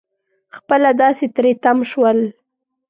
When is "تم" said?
1.63-1.77